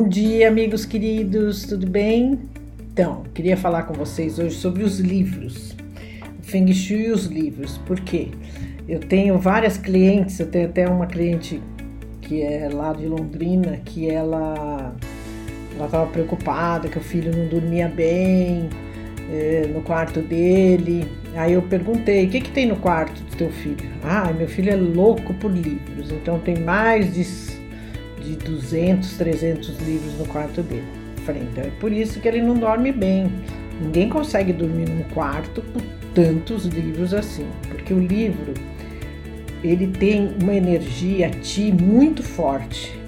[0.00, 2.38] Bom dia, amigos queridos, tudo bem?
[2.90, 5.76] Então, queria falar com vocês hoje sobre os livros,
[6.38, 7.76] o Feng Shui e os livros.
[7.76, 8.28] Por quê?
[8.88, 11.60] Eu tenho várias clientes, eu tenho até uma cliente
[12.22, 14.96] que é lá de Londrina, que ela
[15.76, 18.70] ela estava preocupada que o filho não dormia bem
[19.30, 21.06] é, no quarto dele.
[21.34, 23.90] Aí eu perguntei: o que, que tem no quarto do teu filho?
[24.02, 27.59] Ah, meu filho é louco por livros, então tem mais de,
[28.20, 30.86] de 200, 300 livros no quarto dele.
[31.24, 33.32] Falei: então é por isso que ele não dorme bem.
[33.80, 35.80] Ninguém consegue dormir num quarto com
[36.14, 38.52] tantos livros assim, porque o livro
[39.62, 42.98] ele tem uma energia ti muito forte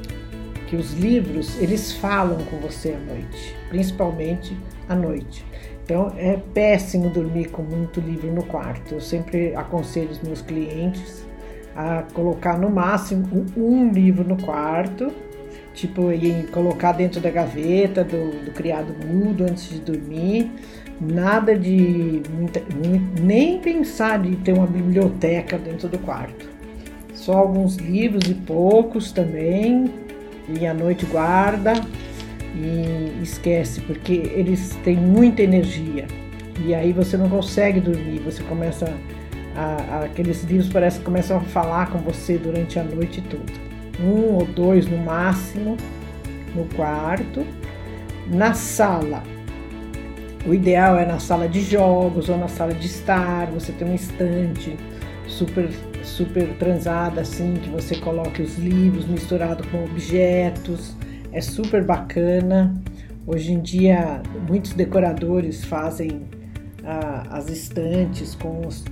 [0.67, 4.57] que os livros eles falam com você à noite, principalmente
[4.89, 5.45] à noite.
[5.85, 8.95] Então é péssimo dormir com muito livro no quarto.
[8.95, 11.27] Eu sempre aconselho os meus clientes
[11.77, 15.13] a colocar no máximo um livro no quarto,
[15.75, 20.51] tipo em colocar dentro da gaveta do, do criado mudo antes de dormir.
[21.01, 22.23] Nada de
[23.21, 26.49] nem pensar de ter uma biblioteca dentro do quarto.
[27.13, 29.93] Só alguns livros e poucos também,
[30.49, 31.73] e à noite guarda
[32.55, 36.07] e esquece, porque eles têm muita energia.
[36.65, 39.22] E aí você não consegue dormir, você começa a,
[39.57, 43.53] a, aqueles livros parece que começam a falar com você durante a noite toda.
[44.01, 45.77] Um ou dois no máximo
[46.55, 47.47] no quarto.
[48.27, 49.23] Na sala,
[50.47, 53.95] o ideal é na sala de jogos ou na sala de estar, você tem um
[53.95, 54.77] estante
[55.27, 55.69] super
[56.03, 60.97] super transada assim, que você coloque os livros misturado com objetos,
[61.33, 62.75] é super bacana.
[63.27, 66.23] Hoje em dia, muitos decoradores fazem
[66.85, 68.85] ah, as estantes com os,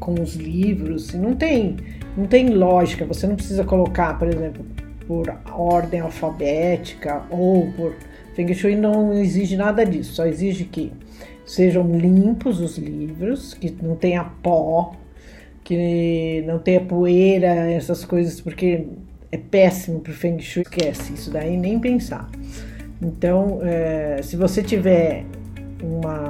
[0.00, 1.14] com os livros.
[1.14, 1.76] Não tem,
[2.16, 4.64] não tem lógica, você não precisa colocar, por exemplo,
[5.06, 7.94] por ordem alfabética ou por.
[8.34, 10.92] Feng Shui não exige nada disso, só exige que
[11.44, 14.94] sejam limpos os livros, que não tenha pó,
[15.64, 18.86] que não tenha poeira, essas coisas, porque
[19.32, 22.30] é péssimo para o Feng Shui, esquece isso daí, nem pensar.
[23.02, 25.24] Então, é, se você tiver
[25.82, 26.29] uma,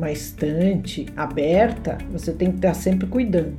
[0.00, 3.58] uma estante aberta, você tem que estar sempre cuidando.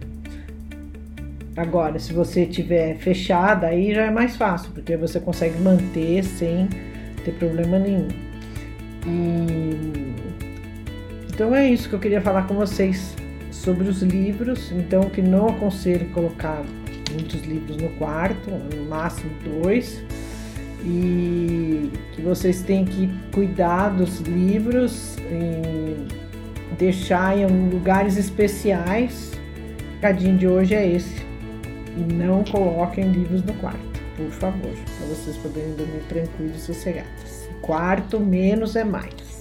[1.56, 6.68] Agora, se você tiver fechada, aí já é mais fácil, porque você consegue manter sem
[7.24, 8.07] ter problema nenhum.
[9.06, 10.16] E...
[11.31, 13.16] Então é isso que eu queria falar com vocês
[13.52, 16.63] sobre os livros, então que não aconselho colocar
[17.12, 20.03] muitos livros no quarto, no máximo dois,
[20.84, 25.18] e que vocês têm que cuidar dos livros
[26.78, 29.32] deixar em lugares especiais.
[29.98, 31.26] O cadinho de hoje é esse.
[31.98, 37.50] E não coloquem livros no quarto, por favor, para vocês poderem dormir tranquilos e sossegados.
[37.62, 39.41] Quarto menos é mais.